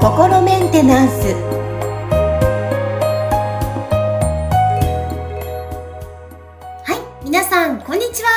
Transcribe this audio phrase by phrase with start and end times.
[0.00, 1.34] 心メンテナンス
[6.84, 8.30] はい皆さんこんにちは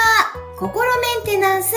[0.60, 1.74] 心メンテナンス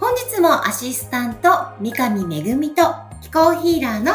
[0.00, 1.48] 本日もアシスタント
[1.80, 2.82] 三上めぐみと
[3.22, 4.12] 気候ヒーラーの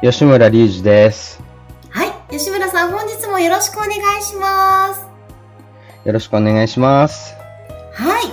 [0.00, 1.42] 吉村隆二です。
[1.90, 5.06] はい吉村さん本日もよろしくお願いします
[6.06, 7.34] よろしくお願いします。
[7.92, 8.31] はい。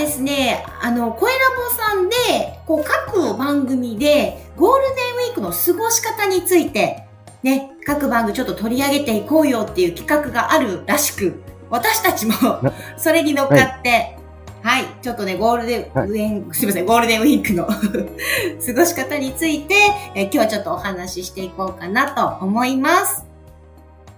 [0.00, 7.04] ですね、あの、声ラボさんで、こう、各番組で、ゴールデンウィークの過ごし方について、
[7.42, 14.16] ね、各番組ちょっと取り上げていこうよっていう企画があるらしく、私たちもな、それに乗っかって、
[14.62, 17.66] はい、ちょっとね、ゴールデン、はいすいません、ゴールデンウィークの
[18.66, 19.74] 過ごし方について、
[20.14, 23.24] え今日はちょっとお話ししていこうかなと思います。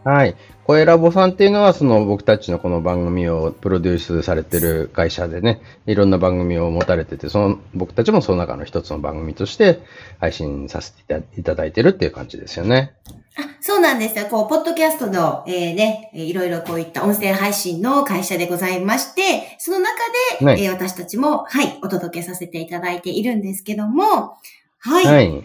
[0.05, 0.35] はい。
[0.73, 9.81] 声ラボさんっていうのは、その僕たちのこの番組をプロデュースされてる会社でね、いろんな番組を持たれてて、その僕たちもその中の一つの番組として
[10.19, 11.03] 配信させて
[11.37, 12.95] いただいてるっていう感じですよね。
[13.37, 14.25] あそうなんですよ。
[14.31, 19.93] こう、ポッドキャストの、えーね、えーいろいろこういった音声配信の会社でございまして、その中
[20.39, 24.37] で、はいえー私たちも、はい、お届けさせていただいているんですけども、
[24.79, 25.05] はい。
[25.05, 25.45] はい。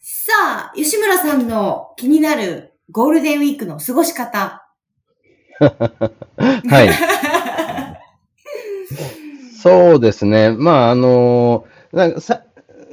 [0.00, 0.32] さ
[0.70, 4.66] あ、吉村さんの気になるゴールデンウィークの過ごし方。
[5.58, 6.90] はい。
[9.62, 10.50] そうですね。
[10.50, 12.42] まあ、あのなんかさ、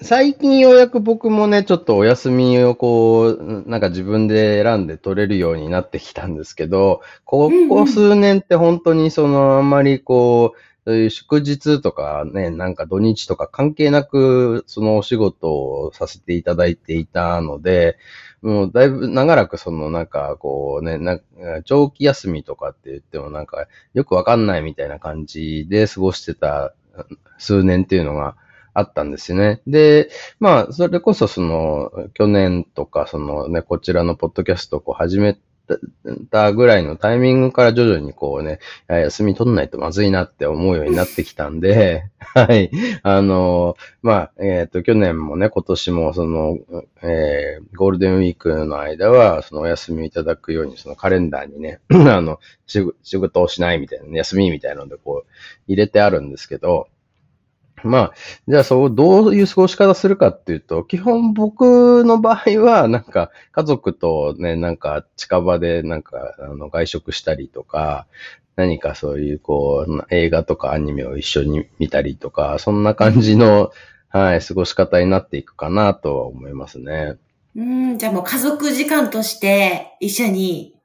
[0.01, 17.97] 最近ようやく僕もね、ちょっとお休みをこう、なんか自分で選んで取れるようになってきたんですけど、ここ数年って本当にその、あんまりこう祝日とかね、なんか土日とか関係なく、そのお仕事をさせていただいていたので、
[18.41, 21.19] もうだいぶ長らくそのなんかこうね、な
[21.65, 26.73] 長期休みとかって言ってもなんかよくわかんないみたいな感じで過ごしてた
[27.37, 28.35] 数年っていうのが
[28.73, 29.61] あったんですよね。
[29.67, 35.37] で、まあ、それこそその、去年とか、そのね、こちらのポッドキャストをこう始め
[36.29, 42.71] たぐらいのタイミングから徐々にこうね、休み取んないとまずいなって思うようになってきたんで、 はい。
[43.03, 46.57] あの、まあ、えっ、と、去年もね、今年もその、
[47.01, 55.29] えーゴールデンウィークの間は、そのお休みいただくように、そのカレンダーにね、 あの、仕事をしないみたいな、休みみたいなのでこう、
[55.67, 56.87] 入れてあるんですけど、
[57.83, 58.13] まあ、
[58.47, 68.07] じゃあそう、どういう過ごし方するかっていうと、基本僕の場合は、なんか、家族とね、なんか、近場で、なんか、あの、外食したりとか、
[68.55, 73.71] 何かそういう、こう、映画とかアニメを一緒に見たりとか、そんな感じの、
[74.09, 77.15] はい、過ごし方になっていくかなとは思いますね。
[77.55, 80.75] うん、じゃあもう家族時間として一緒に、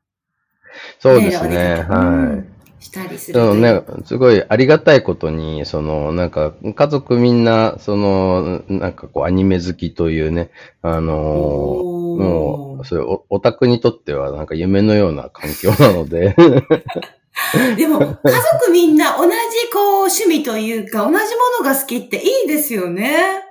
[1.00, 2.55] そうですねはい。
[2.80, 3.54] したりするう。
[3.58, 10.50] ね、すごいありがたいことに、その、なんか、家族みんな、その、なんかこう、アニメ好きというね、
[10.82, 16.36] あのもう、そういうおオタクにとっては、なんか夢のような環境なので、
[17.76, 18.16] でも、家
[18.60, 19.30] 族みんな同じ
[19.72, 21.18] こう趣味というか、同じも
[21.60, 23.45] のが好きっていいですよね。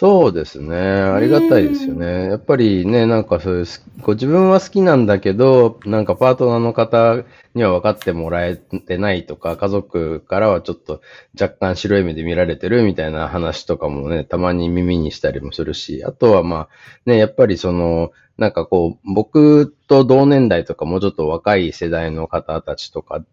[0.00, 0.76] そうですね。
[0.78, 2.28] ありがたいですよね。
[2.28, 7.24] やっぱりね、なんかそういうす、こう自分は好きなんだけど、なんかパートナーの方
[7.56, 11.00] には分かってもらえてないとか、家族からはちょっと
[11.40, 16.68] 若干白い目で見られてるみたいな話とかもね、たまに耳にしたりもするし、あとはまあ、
[17.04, 23.24] ね、やっぱりその、なんかこう、僕と同年代とかもうちょっと若い世代の方たちとか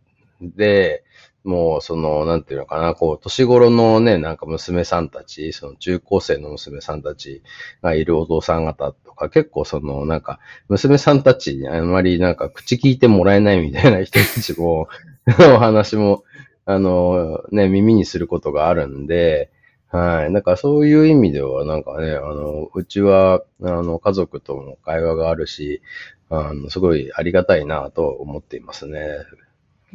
[0.42, 1.04] で、
[1.46, 7.44] もう、その、なんていうのかな、こう、年頃のね、なんか娘さんたち、その中高生の娘さんたち
[7.82, 14.88] がいるお父さん方とか、結構その、なんか、娘さんたちにあんまりなんか口聞いてもらえないみたいな人たちも、
[15.56, 16.24] お話も、
[16.66, 19.52] あの、ね、耳にすることがあるんで、
[19.90, 20.34] はい。
[20.34, 25.82] だかそういう意味では、なんかね、あの、うちは、あの、家族とも会話があるし、
[26.30, 29.00] あの、すごいありがたいなと思っていますね。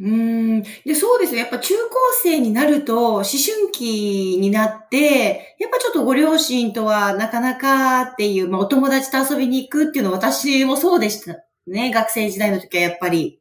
[0.01, 0.63] うーん。
[0.83, 1.39] で、そうですね。
[1.39, 11.37] やっぱ中高生になると、思春期になって、やっぱちょっとご両親とはなかなかっていう、まあお友達と遊びに行くっていうのは私もそうでした
[11.67, 11.91] ね。
[11.93, 13.37] 学生時代の時はやっぱり。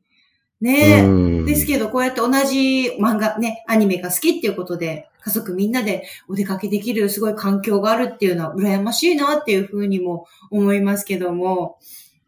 [0.61, 11.79] ねうんですけど、こうやって同じ漫画、ね、アニメが好きっていうことで、家族みんなでお出かけできるすごい環境があるっていうのは羨ましいなっていうふうにも思いますけども。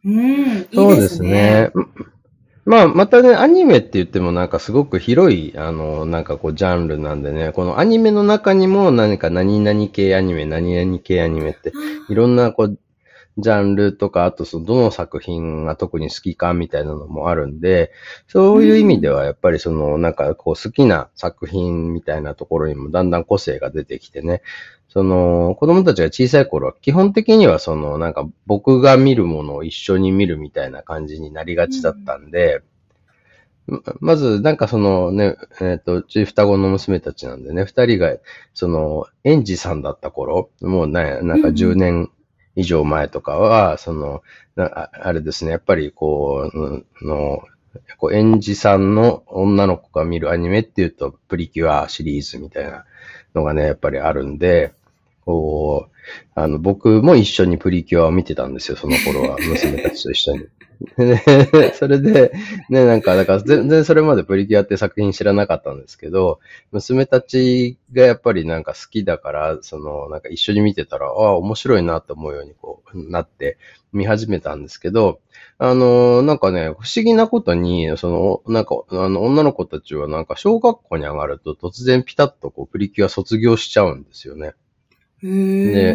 [0.04, 1.70] うん、いいそうですですね。
[2.66, 2.76] ね。
[2.76, 11.72] まあ、またね、アニメって言ってもなんかすごく広い、あの、なんかこう、ジャンルなんでね、このアニメの中にも何か何々系アニメ、何々系アニメって、
[12.08, 12.78] いろんなこう、
[13.38, 17.92] ジャンルとか、あとそのどの作品が特に好きかみたいなのもあるんで、
[18.28, 24.42] そういう意味ではやっぱりそのなんかこう好きな作品みたいなところにもだんだん個性が出てきてね、
[24.92, 32.62] その子供たちが小さい頃は基本的にはそのなんか僕が見るものを一緒に見るみたいな感じになりがちだったんで、
[34.00, 38.16] まず、なんかそのね、えっ、ー、と、うち双子の娘たちなんでね、二人が、
[38.54, 42.10] その、園児さんだった頃、もうね、なんか10年
[42.56, 44.22] 以上前とかは、その、
[44.56, 47.44] あれですね、やっぱりこう、の、
[47.98, 52.84] こう園児さんの女の子が見るアニメっていうと、プリキュアシリーズみたいな
[53.34, 54.74] のがね、やっぱりあるんで、
[55.24, 55.92] こう、
[56.34, 60.46] あの、僕も一緒にプリキュアを見てたんですよ、その頃は、 娘たちと一緒に。
[61.74, 62.32] それで、
[62.68, 66.40] ね、なんか、だから全然それまでプリキュアって作品知らなかったんですけど、
[66.72, 73.58] 娘たちがやっぱりなんか好きだから、その、なんか一緒に見てたら、ああ、面白いなと思うようにこう、なって
[73.92, 75.20] 見始めたんですけど、
[75.58, 84.54] あの、なんかね、不思議なことに、その、なんか、あの、女の子たちはなんか小学校に上がると突然ピタッとこう、プリキュア卒業しちゃうんですよね。
[85.22, 85.92] へで、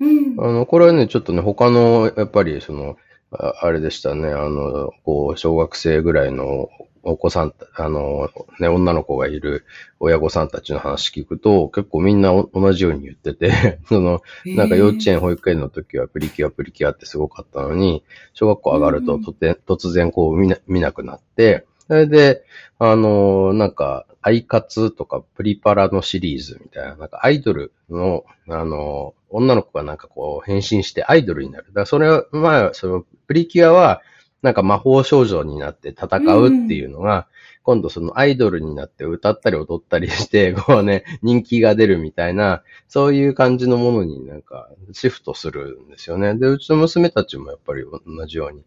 [0.00, 2.96] うん、あの、これはね、ちょっとね、他の、やっぱりその、
[3.30, 4.28] あれでしたね。
[4.28, 6.68] あの、こう、小学生ぐらいの
[7.02, 8.30] お子さん、あの、
[8.60, 9.64] ね、女の子がいる
[10.00, 18.04] 親御さんたちの話聞くと、結構みんな同じように言ってて、 その、なんか幼稚園、保育園の時はプリキュア、プリキュアってすごかったのに、
[18.34, 22.42] 小学校上がると突然こう見な見なくなって、それで、
[22.78, 31.66] あの、なんか、アイカツとかプリパラのシリーズみたいな、なんかアイドルの、あの、女の子がなんかこう変身してアイドルになる。
[31.66, 34.00] だからそれは、まあ、そのプリキュアは、
[34.40, 37.26] なんか魔法少女になって戦うっていうのが、
[37.62, 46.34] 今度そのアイドルになって歌ったり踊ったりして、 こうね、人気が出るみたいな、そういう感じのものになんかシフトするんですよね。
[46.36, 48.62] で、うちの娘たちもやっぱり同じように、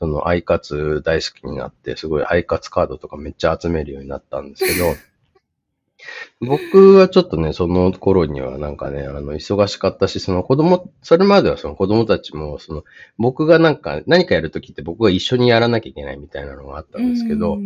[0.00, 4.94] そのアイカツ大好きになって、すごいアイカツカードとかめっちゃ集めるようになったんですけど、
[6.40, 12.84] 僕はちょっとね、その頃にはなんかね、あの、忙しかったし、その子供、それまではその子供たちも、その、
[13.18, 17.58] 僕がなんか、何かやるときって僕が一緒にやらなきゃいけないみたいなのがあったんですけど、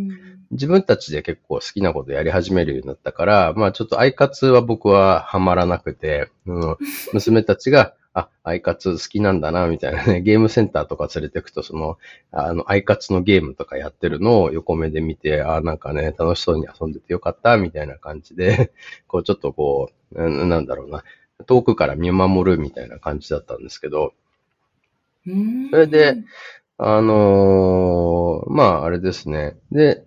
[0.51, 6.77] 自分たちで結構好きなことやり始めるようになったから、まあちょっとアイカツは僕はハマらなくて、うん、
[7.13, 11.97] 娘たちが、あ、アイカツ好きなんだな、みたいなね、 ゲームセンターとか連れてくと、その、
[12.31, 18.71] あの、アイカツのゲームとかやってるのを横目で見て、あ、なんかね、楽しそうに遊んでてよかった、みたいな感じで、
[19.07, 21.03] こう、ちょっとこう、なんだろうな、
[21.45, 24.13] 遠くから見守るみたいな感じだったんですけど、
[25.71, 26.15] それで、
[26.77, 29.57] あのー、まあ、あれですね。
[29.71, 30.05] で、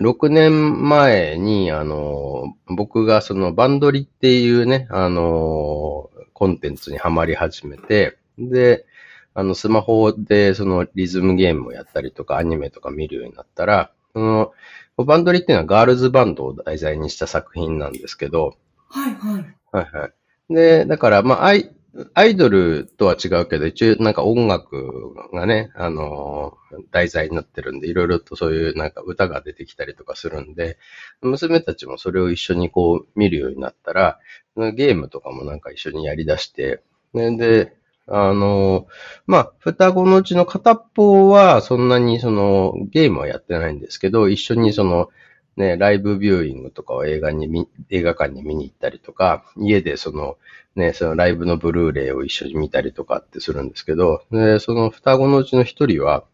[0.00, 6.09] 6年前に、あのー、僕がそのバンドリっていうね、あのー、
[6.40, 8.86] コンテンツにはまり始めて、で、
[9.34, 14.52] あの、スマホでそのリズムゲームをやったりとか、アニメとか見るようになったら、その、
[14.96, 18.56] バンドリっていうのはガールズバンドを題材にした作品なんですけど、
[18.88, 19.54] はいはい。
[19.70, 20.08] はいは
[20.48, 20.54] い。
[20.54, 21.70] で、だから、まあ、アイ、
[22.14, 30.78] アイドルとは違うけど、一応なんか音楽がね、あのー、題材になってるんで、いろいろとそういうなんか歌が出てきたりとかするんで、
[31.20, 34.20] 娘たちもそれを一緒にこう見るようになったら、
[34.56, 36.82] ゲームとかもなんか一緒にやり出して、
[37.12, 37.76] ね、で、
[38.06, 38.84] あのー、
[39.26, 45.08] まあ、双子のうちの片っぽはそんなにそのゲームはやってないんですけど、一緒にその
[45.56, 50.38] ね、ライブビューイングとかを映画に映画館に見に行ったりとか、家でその、
[50.76, 56.24] ね、そのライブのブルーレイを一緒に見たりとかってするんですけど、で、その双子のうちの一人は、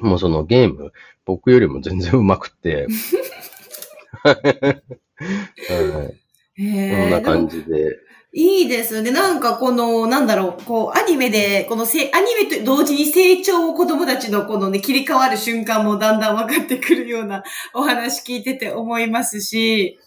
[0.00, 0.92] もうそのゲーム、
[1.24, 2.86] 僕よりも全然上手くて、
[4.22, 6.20] はい。
[6.56, 6.62] そ
[7.06, 7.98] んな感じで。
[8.32, 9.10] いいですね。
[9.10, 17.42] なんかこの、なんだろう、こう、アニメで、このせ、アニメと同時に成長を子供たちのこのね、切り替わる瞬間もだんだん分かってくるような
[17.74, 19.98] お話聞いてて思いますし、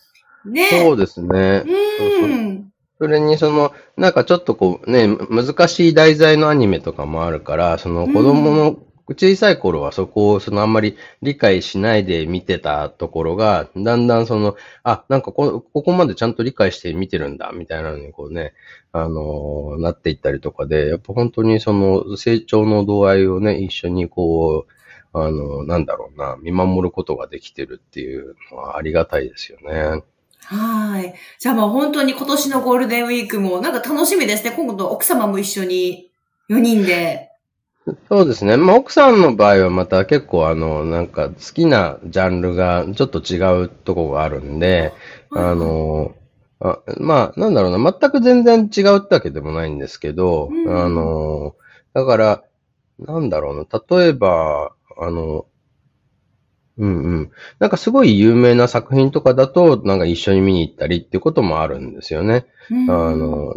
[0.45, 0.67] ね。
[0.71, 1.63] そうですね。
[1.67, 2.71] うん。
[2.97, 8.77] それにその、なんかちょっとこうね、難しい題材のアニメとかもあるから、その子供の
[9.09, 18.53] 小さい頃はそこをそのあんまり理解しないで見てたところが、だんだんその、あ、なんかこここまでちゃんと理解して見てるんだ、みたいなのにこうね、
[18.93, 24.67] あのー、なっていったりとかで、やっぱ本当にその成長の度合いをね、一緒にこ
[25.13, 30.03] う、あのー、なんだろうな、見守ることができてるっていうのはありがたいですよね。
[30.45, 31.13] はい。
[31.39, 34.51] じゃあもう本当に今年のゴールデンウィークもなんか楽しみですね。
[34.55, 36.09] 今度奥様も一緒に
[36.49, 37.32] 4人で。
[38.09, 38.55] そうですね。
[38.55, 44.93] まあ、奥さんの場合はまた結構あの、なんか好きなジャンルがちょっと違うとこがあるんで、
[45.31, 46.15] あの、
[46.61, 51.55] あまあ、なんだろうな、全く全然違うってわけでもないんですけど、うん、あの、
[51.93, 52.43] だから、
[52.99, 53.97] なんだろうな。
[53.97, 55.45] 例えば、あの、
[56.77, 57.31] うんうん。
[57.59, 62.45] なんかすごい有名な作品とかだと、なんか一緒に見に行ったりっていうこともあるんですよね。
[62.71, 63.53] うんあの、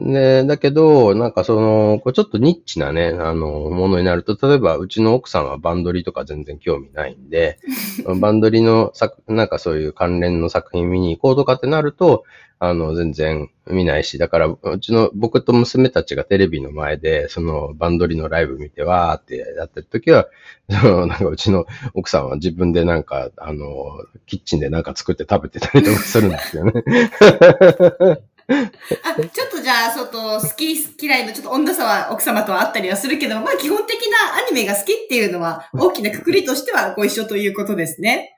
[0.00, 7.58] で、だけど、なんかその、こうちょっとニッチなね、あの、ものになると、例えばうちの奥さんはバンドリとか全然興味ないんで、
[8.20, 12.24] バンドリの作、なんかそういう関連の作品見に行こうとかってなると、
[12.60, 20.26] あの、全然見ないし、だから、うちの、僕と娘たちがテレビの前で、その、バンドリのライブ見て、わーってやってる時は、
[20.68, 26.72] その、なんかうちの奥さんは自分でなんか、あの、キッチンでなんか作って食べてたりとかするんですよね。
[28.48, 38.34] あ、ちょっとじゃあ、外、好き嫌いのちょっと温度差は奥様とはあったりはするけど、まあ基本的なアニメが好きっていうのは、大きなくくりとしてはご一緒ということですね。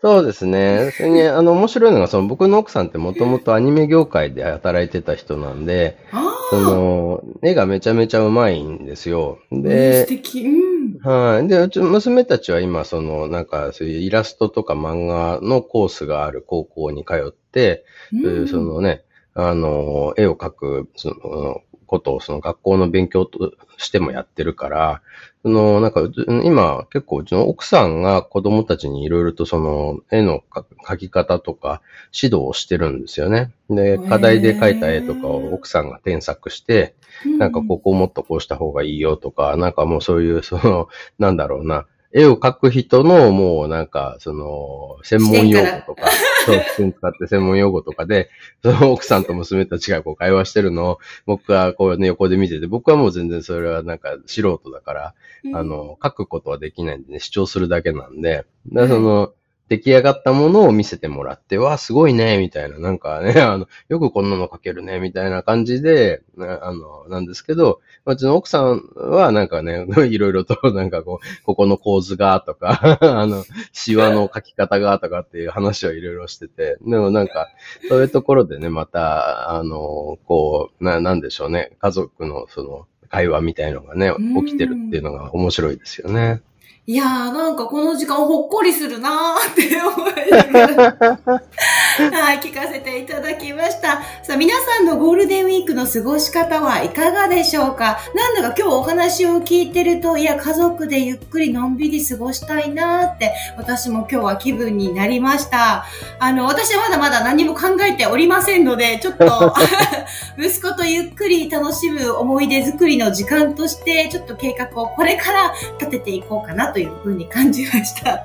[0.00, 0.90] そうですね。
[0.96, 9.38] それに、あの、面白いのが、その、僕の奥さんってもともとアニメ業界で働いてた人なんで、あその、絵がめちゃめちゃうまいんですよ。
[9.40, 10.42] あ、素で、敵。
[10.42, 10.98] うん。
[11.04, 11.46] はい。
[11.46, 21.62] で、うちの娘たちは今、その、なんか、そういうイラストとか漫画のコースがある高校に通って、そういうそのね、あの、絵を描く、その、
[21.92, 25.02] ことを、その学校の勉強としてもやってるから、
[25.42, 26.00] その、なんか、
[26.42, 31.82] 今、結構うちの奥さんが子供たちにいろいろとその、絵のか描き方とか
[32.14, 33.52] 指導をしてるんですよね。
[33.68, 36.94] で、課題で描いた絵とかを奥さんが添削して、
[37.38, 46.10] なんかここをもっとこうした方がいいよとか、なんかもうそういう、その、なんだろうな、絵を描く人のもうなんか、その、専門用語とか、
[46.44, 48.28] そう、視点使って専門用語とかで、
[48.62, 55.14] その奥さんと娘たちがこう会話してるのを、僕はこうね、横で見てて、僕はもう全然それはなんか素人だから、
[55.44, 59.32] うん、あの、書くことはできないんでね、主張するだけなんで、その、
[59.72, 77.48] 出来上がったものを見せてもらって、わあ、すごいね、みたいな、なんかね、 あの、よくこんなの書けるね、みたいな感じで、なあの、なんですけど、うちの奥さんはなんかね、 いろいろと、なんかこう、ここの構図が、とか、 あの、シワの書き方が、とかっていう話をいろいろしてて、でもなんか、
[77.88, 86.40] そういうところでね、また、あの、こう、な、なんでしょうね、家族のその、会話みたいのがねうん、起きてるっていうのが面白いですよね。
[86.84, 91.42] いやー、なんかこの時間ほっこりするなーって思いながら、
[91.92, 94.02] はい、聞かせていただきました。
[94.22, 97.98] さあ、皆さんのゴールデンウィークの過ごし方はいかがでしょうか？
[98.14, 105.84] なんだか今日お話を聞いてると、いや、家族でゆっくりのんびり過ごしたいなーって、私も今日は気分になりました。
[106.18, 109.54] あの、私はまだまだ何も考えておりませんので、ちょっと、
[110.38, 118.24] 息子とゆっくり楽しむ思い出作りの時間として、ちょっと計画をこれから立てていこうかなというふうに感じました。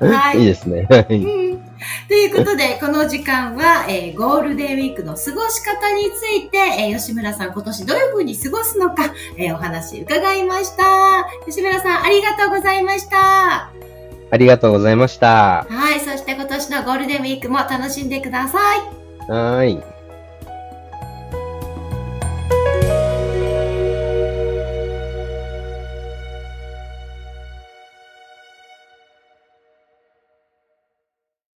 [0.00, 0.86] はいいいですね。
[0.88, 1.71] はいうん
[2.08, 11.26] ということで、この時間は、えーゴールデンウィークの過ごし方について、えー吉村さん今年どういう風に過ごすのか、えーお話伺いました。
[11.46, 13.70] 吉村さんありがとうございました。
[14.30, 15.66] ありがとうございました。
[15.68, 18.78] はい、そして今年のゴールデンウィークも楽しんでください。
[19.30, 19.91] はーい。